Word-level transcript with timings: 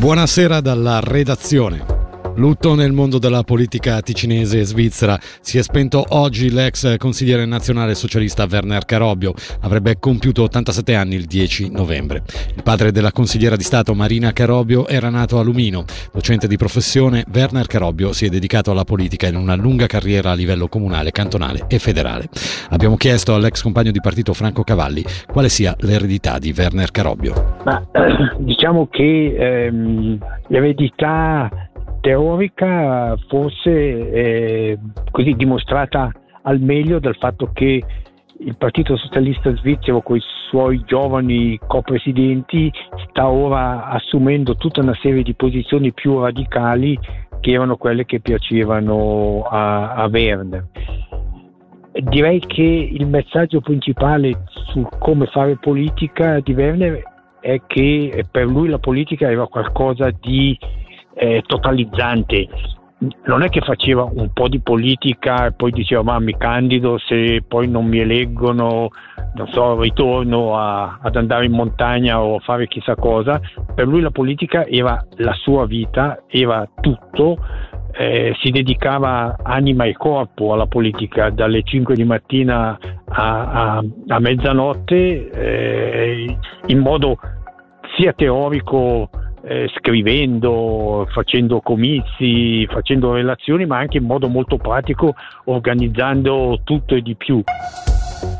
Buonasera 0.00 0.62
dalla 0.62 0.98
redazione. 0.98 1.89
Lutto 2.40 2.74
nel 2.74 2.92
mondo 2.92 3.18
della 3.18 3.42
politica 3.42 4.00
ticinese 4.00 4.60
e 4.60 4.64
svizzera. 4.64 5.18
Si 5.42 5.58
è 5.58 5.62
spento 5.62 6.02
oggi 6.08 6.50
l'ex 6.50 6.96
consigliere 6.96 7.44
nazionale 7.44 7.94
socialista 7.94 8.46
Werner 8.50 8.86
Carobbio. 8.86 9.34
Avrebbe 9.60 9.98
compiuto 10.00 10.44
87 10.44 10.94
anni 10.94 11.16
il 11.16 11.26
10 11.26 11.70
novembre. 11.70 12.22
Il 12.56 12.62
padre 12.62 12.92
della 12.92 13.12
consigliera 13.12 13.56
di 13.56 13.62
Stato 13.62 13.92
Marina 13.92 14.32
Carobbio 14.32 14.88
era 14.88 15.10
nato 15.10 15.38
a 15.38 15.42
Lumino. 15.42 15.84
Docente 16.14 16.48
di 16.48 16.56
professione, 16.56 17.26
Werner 17.30 17.66
Carobbio 17.66 18.14
si 18.14 18.24
è 18.24 18.30
dedicato 18.30 18.70
alla 18.70 18.84
politica 18.84 19.26
in 19.26 19.36
una 19.36 19.54
lunga 19.54 19.84
carriera 19.84 20.30
a 20.30 20.34
livello 20.34 20.66
comunale, 20.68 21.10
cantonale 21.10 21.66
e 21.68 21.78
federale. 21.78 22.30
Abbiamo 22.70 22.96
chiesto 22.96 23.34
all'ex 23.34 23.60
compagno 23.60 23.90
di 23.90 24.00
partito 24.00 24.32
Franco 24.32 24.62
Cavalli 24.62 25.04
quale 25.30 25.50
sia 25.50 25.76
l'eredità 25.80 26.38
di 26.38 26.54
Werner 26.56 26.90
Carobbio. 26.90 27.58
Ma, 27.66 27.86
diciamo 28.40 28.88
che 28.90 29.34
ehm, 29.36 30.18
l'eredità 30.48 31.68
teorica 32.00 33.16
forse 33.28 33.70
eh, 33.70 34.78
così 35.10 35.34
dimostrata 35.34 36.12
al 36.42 36.60
meglio 36.60 36.98
dal 36.98 37.16
fatto 37.16 37.50
che 37.52 37.82
il 38.42 38.56
Partito 38.56 38.96
Socialista 38.96 39.54
Svizzero 39.56 40.00
con 40.00 40.16
i 40.16 40.22
suoi 40.48 40.82
giovani 40.86 41.58
copresidenti 41.66 42.72
sta 43.08 43.28
ora 43.28 43.86
assumendo 43.88 44.56
tutta 44.56 44.80
una 44.80 44.96
serie 45.02 45.22
di 45.22 45.34
posizioni 45.34 45.92
più 45.92 46.20
radicali 46.20 46.98
che 47.40 47.52
erano 47.52 47.76
quelle 47.76 48.06
che 48.06 48.20
piacevano 48.20 49.42
a, 49.42 49.92
a 49.92 50.06
Werner. 50.06 50.66
Direi 51.92 52.40
che 52.40 52.62
il 52.62 53.06
messaggio 53.06 53.60
principale 53.60 54.44
su 54.72 54.86
come 54.98 55.26
fare 55.26 55.56
politica 55.56 56.40
di 56.40 56.54
Werner 56.54 57.02
è 57.40 57.60
che 57.66 58.24
per 58.30 58.46
lui 58.46 58.68
la 58.68 58.78
politica 58.78 59.30
era 59.30 59.46
qualcosa 59.46 60.10
di 60.20 60.56
eh, 61.14 61.42
totalizzante. 61.46 62.48
Non 63.24 63.42
è 63.42 63.48
che 63.48 63.60
faceva 63.62 64.04
un 64.04 64.30
po' 64.34 64.48
di 64.48 64.60
politica 64.60 65.46
e 65.46 65.52
poi 65.52 65.70
diceva 65.70 66.02
ma 66.02 66.18
mi 66.18 66.36
candido 66.36 66.98
se 66.98 67.42
poi 67.48 67.66
non 67.66 67.86
mi 67.86 67.98
eleggono, 67.98 68.88
non 69.34 69.48
so, 69.52 69.80
ritorno 69.80 70.58
a, 70.58 70.98
ad 71.00 71.16
andare 71.16 71.46
in 71.46 71.52
montagna 71.52 72.20
o 72.20 72.36
a 72.36 72.40
fare 72.40 72.68
chissà 72.68 72.96
cosa. 72.96 73.40
Per 73.74 73.86
lui 73.86 74.02
la 74.02 74.10
politica 74.10 74.66
era 74.66 75.02
la 75.16 75.32
sua 75.32 75.64
vita, 75.64 76.24
era 76.28 76.68
tutto, 76.78 77.38
eh, 77.92 78.34
si 78.40 78.50
dedicava 78.50 79.36
anima 79.42 79.84
e 79.84 79.94
corpo 79.94 80.52
alla 80.52 80.66
politica 80.66 81.30
dalle 81.30 81.62
5 81.62 81.94
di 81.94 82.04
mattina 82.04 82.78
a, 83.08 83.76
a, 83.76 83.84
a 84.08 84.18
mezzanotte 84.18 85.30
eh, 85.30 86.36
in 86.66 86.78
modo 86.78 87.18
sia 87.96 88.12
teorico 88.12 89.10
eh, 89.42 89.68
scrivendo, 89.76 91.06
facendo 91.12 91.60
comizi, 91.60 92.66
facendo 92.66 93.12
relazioni, 93.12 93.66
ma 93.66 93.78
anche 93.78 93.98
in 93.98 94.04
modo 94.04 94.28
molto 94.28 94.56
pratico 94.56 95.14
organizzando 95.44 96.60
tutto 96.64 96.94
e 96.94 97.02
di 97.02 97.14
più. 97.14 97.42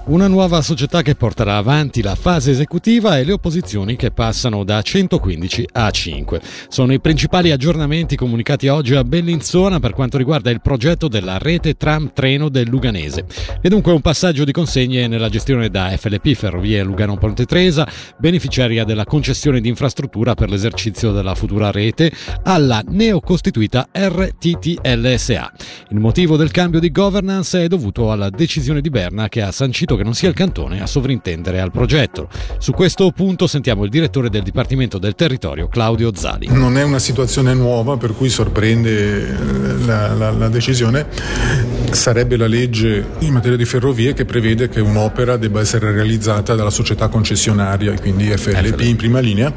Una 0.02 0.28
nuova 0.28 0.62
società 0.62 1.02
che 1.02 1.14
porterà 1.14 1.56
avanti 1.56 2.00
la 2.02 2.14
fase 2.14 2.50
esecutiva 2.52 3.18
e 3.18 3.24
le 3.24 3.32
opposizioni 3.32 3.96
che 3.96 4.10
passano 4.10 4.64
da 4.64 4.80
115 4.80 5.68
a 5.72 5.90
5. 5.90 6.40
Sono 6.68 6.94
i 6.94 7.00
principali 7.00 7.50
aggiornamenti 7.52 8.16
comunicati 8.16 8.66
oggi 8.68 8.94
a 8.94 9.04
Bellinzona 9.04 9.78
per 9.78 9.92
quanto 9.92 10.16
riguarda 10.16 10.50
il 10.50 10.62
progetto 10.62 11.06
della 11.06 11.38
rete 11.38 11.74
tram 11.74 12.12
treno 12.12 12.48
del 12.48 12.68
Luganese. 12.68 13.26
E 13.60 13.68
dunque 13.68 13.92
un 13.92 14.00
passaggio 14.00 14.44
di 14.44 14.52
consegne 14.52 15.06
nella 15.06 15.28
gestione 15.28 15.68
da 15.68 15.94
FLP 15.96 16.32
Ferrovie 16.32 16.82
Lugano 16.82 17.18
Ponte 17.18 17.44
Tresa, 17.44 17.86
beneficiaria 18.18 18.84
della 18.84 19.04
concessione 19.04 19.60
di 19.60 19.68
infrastruttura 19.68 20.34
per 20.34 20.48
l'esercizio 20.48 21.12
della 21.12 21.34
futura 21.34 21.70
rete, 21.70 22.10
alla 22.44 22.82
neocostituita 22.84 23.88
RTTLSA. 23.92 25.52
Il 25.90 26.00
motivo 26.00 26.36
del 26.36 26.50
cambio 26.50 26.80
di 26.80 26.90
governance 26.90 27.62
è 27.62 27.68
dovuto 27.68 28.10
alla 28.10 28.30
decisione 28.30 28.80
di 28.80 28.89
Berna 28.89 29.28
che 29.28 29.42
ha 29.42 29.52
sancito 29.52 29.89
che 29.96 30.02
non 30.02 30.14
sia 30.14 30.28
il 30.28 30.34
cantone 30.34 30.80
a 30.80 30.86
sovrintendere 30.86 31.61
al 31.61 31.70
progetto. 31.70 32.28
Su 32.58 32.73
questo 32.73 33.11
punto 33.12 33.46
sentiamo 33.46 33.84
il 33.84 33.90
direttore 33.90 34.30
del 34.30 34.42
Dipartimento 34.42 34.98
del 34.98 35.14
Territorio, 35.14 35.68
Claudio 35.68 36.14
Zali. 36.14 36.48
Non 36.51 36.77
è 36.77 36.83
una 36.83 36.98
situazione 36.98 37.55
nuova 37.55 37.96
per 37.96 38.14
cui 38.14 38.28
sorprende 38.28 39.28
eh, 39.28 39.84
la, 39.84 40.14
la, 40.14 40.30
la 40.30 40.48
decisione. 40.48 41.80
Sarebbe 41.90 42.36
la 42.36 42.46
legge 42.46 43.05
in 43.18 43.33
materia 43.33 43.56
di 43.56 43.64
ferrovie 43.64 44.14
che 44.14 44.24
prevede 44.24 44.68
che 44.68 44.80
un'opera 44.80 45.36
debba 45.36 45.61
essere 45.61 45.90
realizzata 45.90 46.55
dalla 46.55 46.70
società 46.70 47.08
concessionaria, 47.08 47.98
quindi 47.98 48.30
FLP 48.30 48.80
in 48.83 48.96
prima 48.96 49.18
linea, 49.18 49.52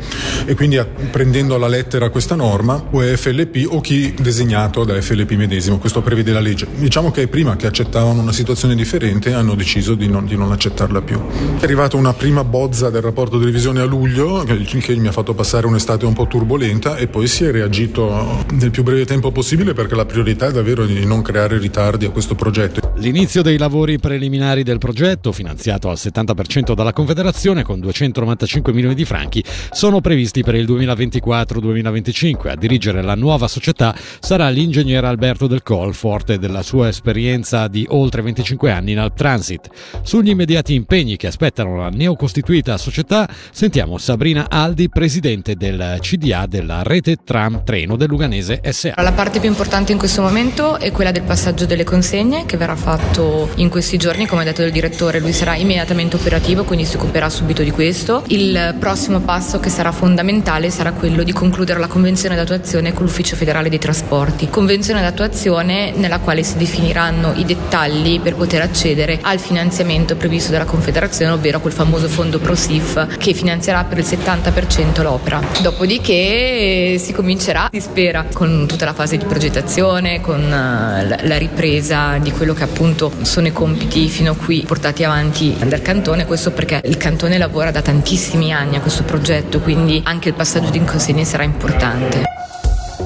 e 0.45 0.55
quindi 0.55 0.81
prendendo 1.11 1.55
alla 1.55 1.67
lettera 1.67 2.09
questa 2.09 2.35
norma 2.35 2.83
o 2.89 3.01
è 3.01 3.16
FLP 3.16 3.67
o 3.69 3.79
chi 3.81 4.13
designato 4.19 4.83
da 4.83 4.99
FLP 4.99 5.31
medesimo. 5.33 5.77
Questo 5.77 6.01
prevede 6.01 6.33
la 6.33 6.39
legge. 6.39 6.67
Diciamo 6.75 7.11
che 7.11 7.27
prima 7.27 7.55
che 7.55 7.67
accettavano 7.67 8.21
una 8.21 8.33
situazione 8.33 8.75
differente 8.75 9.33
hanno 9.33 9.55
deciso 9.55 9.94
di 9.95 10.09
non, 10.09 10.25
di 10.25 10.35
non 10.35 10.51
accettarla 10.51 11.01
più. 11.01 11.21
È 11.59 11.63
arrivata 11.63 11.97
una 11.97 12.13
prima 12.13 12.44
bozza 12.44 12.89
del 12.89 13.01
rapporto 13.01 13.38
di 13.38 13.45
revisione 13.45 13.79
a 13.79 13.85
luglio 13.85 14.44
che 14.44 14.95
mi 14.95 15.07
ha 15.07 15.11
fatto 15.11 15.33
passare 15.33 15.67
un'estate 15.67 16.05
un 16.05 16.13
po' 16.13 16.27
turbolenta 16.27 16.97
e 16.97 17.07
poi 17.07 17.27
si 17.27 17.45
è 17.45 17.51
reagito 17.51 18.44
nel 18.53 18.71
più 18.71 18.83
breve 18.83 19.05
tempo 19.05 19.31
possibile 19.31 19.73
perché 19.73 19.95
la 19.95 20.05
priorità 20.05 20.47
è 20.47 20.51
davvero 20.51 20.85
di 20.85 21.05
non 21.05 21.21
creare 21.21 21.57
ritardi 21.57 22.05
a 22.05 22.09
questo 22.09 22.22
progetto. 22.31 22.92
L'inizio 22.97 23.41
dei 23.41 23.57
lavori 23.57 23.97
preliminari 23.97 24.61
del 24.61 24.77
progetto, 24.77 25.31
finanziato 25.31 25.89
al 25.89 25.97
70% 25.97 26.73
dalla 26.73 26.93
Confederazione 26.93 27.63
con 27.63 27.79
295 27.79 28.71
milioni 28.71 28.93
di 28.93 29.03
franchi, 29.03 29.43
sono 29.71 29.99
previsti 29.99 30.43
per 30.43 30.53
il 30.53 30.65
2024-2025. 30.65 32.49
A 32.49 32.55
dirigere 32.55 33.01
la 33.01 33.15
nuova 33.15 33.47
società 33.47 33.95
sarà 34.19 34.47
l'ingegnere 34.49 35.07
Alberto 35.07 35.47
Del 35.47 35.63
Col, 35.63 35.95
forte 35.95 36.37
della 36.37 36.61
sua 36.61 36.87
esperienza 36.87 37.67
di 37.67 37.83
oltre 37.89 38.21
25 38.21 38.71
anni 38.71 38.91
in 38.91 38.99
Alp 38.99 39.15
Transit. 39.15 39.69
Sugli 40.03 40.29
immediati 40.29 40.75
impegni 40.75 41.17
che 41.17 41.27
aspettano 41.27 41.75
la 41.75 41.89
neocostituita 41.89 42.77
società, 42.77 43.27
sentiamo 43.51 43.97
Sabrina 43.97 44.45
Aldi, 44.47 44.89
presidente 44.89 45.55
del 45.55 45.97
CDA 45.99 46.45
della 46.45 46.83
rete 46.83 47.17
tram 47.23 47.63
treno 47.63 47.95
del 47.95 48.07
Luganese 48.07 48.61
SA. 48.71 48.93
La 48.97 49.13
parte 49.13 49.39
più 49.39 49.49
importante 49.49 49.91
in 49.91 49.97
questo 49.97 50.21
momento 50.21 50.77
è 50.77 50.91
quella 50.91 51.11
del 51.11 51.23
passaggio 51.23 51.65
delle 51.65 51.83
consegne 51.83 52.45
che 52.45 52.55
verrà 52.55 52.75
fatto 52.83 53.49
in 53.55 53.69
questi 53.69 53.95
giorni, 53.95 54.27
come 54.27 54.41
ha 54.41 54.44
detto 54.44 54.61
il 54.61 54.71
direttore, 54.71 55.19
lui 55.19 55.31
sarà 55.31 55.55
immediatamente 55.55 56.17
operativo, 56.17 56.66
quindi 56.66 56.83
si 56.83 56.97
occuperà 56.97 57.29
subito 57.29 57.63
di 57.63 57.71
questo. 57.71 58.23
Il 58.27 58.75
prossimo 58.77 59.21
passo 59.21 59.61
che 59.61 59.69
sarà 59.69 59.94
fondamentale 59.94 60.69
sarà 60.69 60.91
quello 60.91 61.23
di 61.23 61.31
concludere 61.31 61.79
la 61.79 61.88
convenzione 61.88 62.35
d'attuazione 62.35 62.91
con 62.91 63.05
l'Ufficio 63.05 63.38
federale 63.38 63.69
dei 63.69 63.79
trasporti, 63.79 64.49
convenzione 64.49 65.01
d'attuazione 65.01 65.94
nella 65.95 66.19
quale 66.19 66.44
si 66.44 66.57
definiranno 66.57 67.31
i 67.35 67.45
dettagli 67.45 68.19
per 68.19 68.35
poter 68.35 68.61
accedere 68.61 69.19
al 69.21 69.39
finanziamento 69.39 70.17
previsto 70.17 70.51
dalla 70.51 70.65
Confederazione, 70.65 71.31
ovvero 71.31 71.61
quel 71.61 71.71
famoso 71.71 72.09
fondo 72.09 72.39
ProSIF 72.39 73.15
che 73.17 73.33
finanzierà 73.33 73.85
per 73.85 74.00
il 74.00 74.05
70% 74.05 75.01
l'opera. 75.01 75.39
Dopodiché 75.61 76.97
si 77.00 77.13
comincerà, 77.13 77.69
si 77.71 77.79
spera, 77.79 78.25
con 78.33 78.65
tutta 78.67 78.83
la 78.83 78.94
fase 78.94 79.15
di 79.15 79.23
progettazione, 79.23 80.19
con 80.19 80.41
eh, 80.41 81.27
la 81.27 81.38
ripresa 81.38 82.17
di 82.17 82.31
quello 82.31 82.53
che 82.53 82.63
appunto 82.73 83.13
sono 83.22 83.45
i 83.45 83.51
compiti 83.51 84.09
fino 84.09 84.31
a 84.31 84.35
qui 84.35 84.63
portati 84.66 85.03
avanti 85.03 85.56
dal 85.63 85.81
cantone, 85.84 86.25
questo 86.25 86.51
perché 86.51 86.81
il 86.85 86.97
cantone 86.97 87.38
lavora 87.38 87.69
da 87.69 87.84
tantissimi 87.84 88.51
anni 88.51 88.75
a 88.75 88.81
questo 88.81 89.03
progetto, 89.03 89.59
quindi 89.59 90.01
anche 90.03 90.29
il 90.29 90.35
passaggio 90.35 90.72
di 90.72 90.83
consegne 90.83 91.23
sarà 91.23 91.44
importante. 91.44 92.32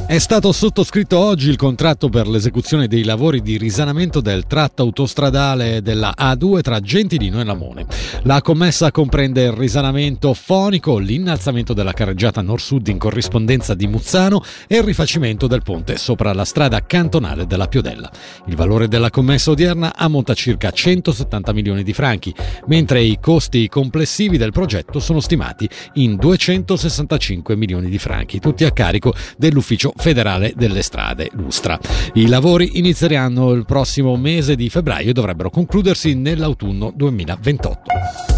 È 0.07 0.19
stato 0.19 0.53
sottoscritto 0.53 1.17
oggi 1.19 1.49
il 1.49 1.57
contratto 1.57 2.07
per 2.07 2.29
l'esecuzione 2.29 2.87
dei 2.87 3.03
lavori 3.03 3.41
di 3.41 3.57
risanamento 3.57 4.21
del 4.21 4.47
tratto 4.47 4.83
autostradale 4.83 5.81
della 5.81 6.13
A2 6.17 6.61
tra 6.61 6.79
Gentilino 6.79 7.41
e 7.41 7.43
Lamone. 7.43 7.85
La 8.23 8.41
commessa 8.41 8.89
comprende 8.89 9.43
il 9.43 9.51
risanamento 9.51 10.33
fonico, 10.33 10.97
l'innalzamento 10.97 11.73
della 11.73 11.91
carreggiata 11.91 12.41
nord-sud 12.41 12.87
in 12.87 12.97
corrispondenza 12.97 13.73
di 13.73 13.85
Muzzano 13.87 14.41
e 14.65 14.77
il 14.77 14.83
rifacimento 14.83 15.45
del 15.45 15.61
ponte 15.61 15.97
sopra 15.97 16.31
la 16.31 16.45
strada 16.45 16.85
cantonale 16.85 17.45
della 17.45 17.67
Piodella. 17.67 18.09
Il 18.45 18.55
valore 18.55 18.87
della 18.87 19.09
commessa 19.09 19.51
odierna 19.51 19.93
ammonta 19.93 20.33
circa 20.33 20.71
170 20.71 21.51
milioni 21.51 21.83
di 21.83 21.91
franchi, 21.91 22.33
mentre 22.67 23.01
i 23.01 23.17
costi 23.19 23.67
complessivi 23.67 24.37
del 24.37 24.53
progetto 24.53 25.01
sono 25.01 25.19
stimati 25.19 25.69
in 25.95 26.15
265 26.15 27.57
milioni 27.57 27.89
di 27.89 27.99
franchi, 27.99 28.39
tutti 28.39 28.63
a 28.63 28.71
carico 28.71 29.13
dell'ufficio 29.35 29.95
federale 29.97 30.53
delle 30.55 30.81
strade, 30.81 31.29
Lustra. 31.33 31.79
I 32.13 32.27
lavori 32.27 32.77
inizieranno 32.77 33.51
il 33.51 33.65
prossimo 33.65 34.15
mese 34.15 34.55
di 34.55 34.69
febbraio 34.69 35.09
e 35.09 35.13
dovrebbero 35.13 35.49
concludersi 35.49 36.13
nell'autunno 36.15 36.91
2028. 36.95 38.36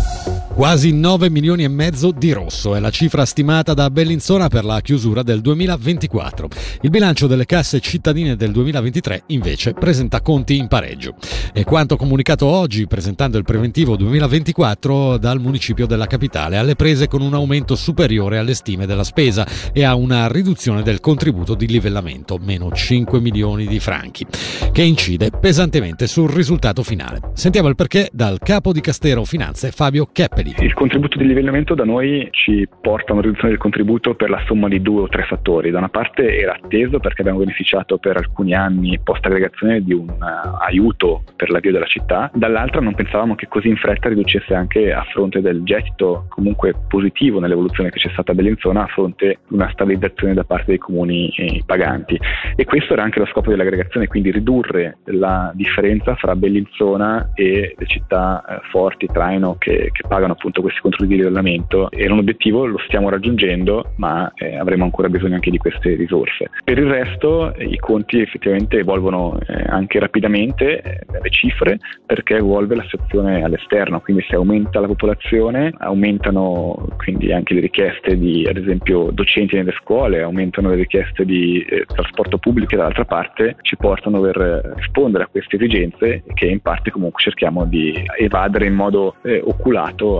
Quasi 0.59 0.91
9 0.91 1.29
milioni 1.29 1.63
e 1.63 1.69
mezzo 1.69 2.11
di 2.11 2.33
rosso 2.33 2.75
è 2.75 2.81
la 2.81 2.89
cifra 2.89 3.23
stimata 3.23 3.73
da 3.73 3.89
Bellinzona 3.89 4.50
per 4.50 4.65
la 4.65 4.81
chiusura 4.81 5.23
del 5.23 5.39
2024. 5.39 6.50
Il 6.81 6.89
bilancio 6.89 7.27
delle 7.27 7.45
casse 7.45 7.79
cittadine 7.79 8.35
del 8.35 8.51
2023 8.51 9.23
invece 9.27 9.71
presenta 9.71 10.19
conti 10.19 10.57
in 10.57 10.67
pareggio. 10.67 11.15
E 11.53 11.63
quanto 11.63 11.95
comunicato 11.95 12.45
oggi 12.45 12.88
presentando 12.88 13.38
il 13.38 13.45
preventivo 13.45 13.95
2024 13.95 15.17
dal 15.17 15.39
municipio 15.39 15.88
della 15.88 16.07
capitale 16.07 16.57
alle 16.57 16.75
prese 16.75 17.07
con 17.07 17.21
un 17.21 17.33
aumento 17.33 17.77
superiore 17.77 18.38
alle 18.38 18.53
stime 18.53 18.85
della 18.85 19.05
spesa 19.05 19.47
e 19.71 19.85
a 19.85 19.95
una 19.95 20.27
riduzione 20.27 20.83
del 20.83 21.00
contributo 21.00 21.55
di 21.55 21.67
livellamento, 21.67 22.38
meno 22.38 22.69
5 22.69 23.21
milioni 23.21 23.65
di 23.65 23.79
franchi, 23.79 24.25
che 24.73 24.81
incide 24.81 25.31
pesantemente 25.31 26.05
sul 26.05 26.29
risultato 26.29 26.83
finale. 26.83 27.31
Sentiamo 27.33 27.69
il 27.69 27.75
perché 27.75 28.09
dal 28.12 28.39
capo 28.39 28.73
di 28.73 28.81
Castero 28.81 29.23
Finanze 29.23 29.71
Fabio 29.71 30.09
Keppeli. 30.12 30.49
Il 30.57 30.74
contributo 30.74 31.18
di 31.18 31.25
livellamento 31.25 31.75
da 31.75 31.86
noi 31.86 32.28
ci 32.31 32.68
porta 32.81 33.12
a 33.12 33.13
una 33.13 33.22
riduzione 33.22 33.50
del 33.50 33.60
contributo 33.60 34.16
per 34.16 34.30
la 34.30 34.42
somma 34.46 34.68
di 34.68 34.81
due 34.81 35.01
o 35.01 35.07
tre 35.07 35.24
fattori. 35.24 35.69
Da 35.69 35.78
una 35.78 35.90
parte 35.90 36.38
era 36.38 36.54
atteso 36.54 37.00
perché 37.00 37.22
abbiamo 37.22 37.40
beneficiato 37.40 37.98
per 37.98 38.18
alcuni 38.18 38.54
anni 38.54 39.00
post 39.04 39.25
aggregazione 39.25 39.81
di 39.81 39.94
un 39.94 40.10
uh, 40.10 40.57
aiuto 40.60 41.24
per 41.36 41.50
l'avvio 41.50 41.72
della 41.72 41.86
città, 41.86 42.30
dall'altra 42.34 42.81
non 42.81 42.96
pensavamo 42.96 43.36
che 43.36 43.48
così 43.48 43.68
in 43.68 43.78
fretta 43.78 44.10
riducesse 44.10 44.54
anche 44.54 44.92
a 44.92 45.04
fronte 45.12 45.42
del 45.42 45.63
gettito 45.63 46.25
comunque 46.30 46.74
positivo 46.88 47.40
nell'evoluzione 47.40 47.90
che 47.90 48.00
c'è 48.00 48.10
stata 48.12 48.31
a 48.31 48.36
Bellinzona 48.36 48.84
a 48.84 48.88
fronte 48.88 49.40
di 49.48 49.56
una 49.56 49.69
stabilizzazione 49.72 50.34
da 50.34 50.44
parte 50.44 50.66
dei 50.68 50.78
comuni 50.78 51.30
eh, 51.30 51.62
paganti. 51.66 52.19
E 52.56 52.66
questo 52.66 52.94
era 52.94 53.04
anche 53.04 53.19
lo 53.19 53.25
scopo 53.28 53.50
dell'aggregazione, 53.50 54.07
quindi 54.07 54.31
ridurre 54.31 54.98
la 55.06 55.51
differenza 55.54 56.16
fra 56.16 56.36
Bellinzona 56.36 57.31
e 57.34 57.75
le 57.78 57.86
città 57.86 58.44
eh, 58.44 58.60
forti, 58.72 59.07
traino, 59.07 59.56
che, 59.57 59.90
che 59.92 60.07
pagano 60.07 60.36
appunto 60.39 60.62
questi 60.62 60.80
controlli 60.80 61.12
di 61.12 61.18
livellamento. 61.18 61.91
Era 61.91 62.13
un 62.13 62.19
obiettivo, 62.19 62.65
lo 62.65 62.80
stiamo 62.88 63.09
raggiungendo, 63.09 63.91
ma 63.97 64.31
eh, 64.36 64.57
avremo 64.57 64.86
ancora 64.86 65.09
bisogno 65.09 65.36
anche 65.36 65.51
di 65.51 65.57
queste 65.57 65.95
risorse. 65.95 66.50
Per 66.63 66.77
il 66.77 66.88
resto 66.88 67.53
i 67.57 67.77
conti 67.77 68.21
effettivamente 68.21 68.77
evolvono 68.77 69.38
eh, 69.45 69.63
anche 69.68 70.00
rapidamente, 70.00 70.81
eh, 70.81 71.06
le 71.21 71.30
cifre, 71.30 71.77
perché 72.06 72.38
evolve 72.38 72.75
la 72.75 72.83
situazione 72.83 73.44
all'esterno, 73.44 74.00
quindi 74.00 74.24
se 74.27 74.36
aumenta 74.36 74.80
la 74.80 74.88
popolazione, 74.88 75.74
aumentano 75.77 76.88
quindi 76.97 77.31
anche 77.33 77.53
le 77.53 77.59
richieste 77.59 78.18
di 78.18 78.47
ad 78.47 78.57
esempio 78.57 79.12
docenti 79.12 79.56
nelle 79.56 79.74
scuole, 79.81 80.21
aumentano 80.21 80.69
le 80.69 80.75
richieste 80.75 81.25
di 81.25 81.62
eh, 81.62 81.86
trasporto 81.86 82.38
pubblico 82.38 82.74
e 82.74 82.77
dall'altra 82.77 83.06
parte 83.06 83.57
ci 83.62 83.75
portano 83.75 84.18
dover 84.18 84.74
rispondere 84.77 85.25
a 85.25 85.27
queste 85.27 85.57
esigenze 85.57 86.24
che 86.33 86.45
in 86.45 86.62
parte 86.62 86.91
comunque 86.91 87.21
cerchiamo 87.21 87.65
di 87.65 87.94
evadere 88.18 88.65
in 88.65 88.75
modo 88.75 89.15
eh, 89.24 89.41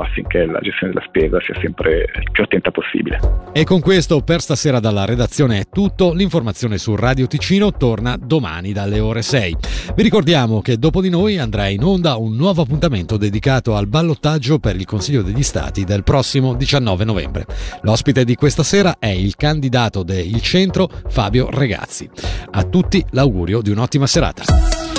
affinché 0.02 0.46
la 0.46 0.60
gestione 0.60 0.94
della 0.94 1.06
spesa 1.06 1.40
sia 1.42 1.56
sempre 1.62 2.06
più 2.32 2.44
attenta 2.44 2.72
possibile. 2.72 3.20
E 3.54 3.64
con 3.64 3.80
questo 3.80 4.22
per 4.22 4.42
stasera 4.42 4.80
dalla 4.80 5.06
redazione 5.06 5.60
è 5.60 5.64
tutto, 5.72 6.14
l'informazione 6.14 6.78
su 6.78 6.96
Radio 6.96 7.28
Ticino 7.28 7.72
torna 7.72 8.18
domani 8.18 8.74
dalle 8.74 9.00
ore 9.00 9.22
6. 9.22 9.56
Vi 9.96 10.04
ricordiamo 10.04 10.62
che 10.62 10.78
dopo 10.78 11.02
di 11.02 11.10
noi 11.10 11.38
andrà 11.38 11.68
in 11.68 11.84
onda 11.84 12.16
un 12.16 12.36
nuovo 12.36 12.62
appuntamento 12.62 13.18
dedicato 13.18 13.76
al 13.76 13.88
ballottaggio 13.88 14.60
per 14.60 14.76
il 14.76 14.86
Consiglio 14.86 15.22
degli 15.22 15.44
Stati 15.44 15.84
del 15.84 16.04
prossimo 16.04 16.54
19 16.54 17.04
novembre. 17.04 17.46
L'ospite 17.82 18.24
di 18.24 18.36
questa 18.36 18.64
sera 18.64 18.98
è 19.00 19.08
il 19.08 19.36
candidato 19.36 20.04
del 20.04 20.42
centro 20.42 20.90
Fabio 21.08 21.50
Regazzi. 21.52 22.10
A 22.52 22.64
tutti 22.64 23.04
l'augurio 23.12 23.62
di 23.62 23.72
un'ottima 23.72 24.08
serata. 24.08 24.99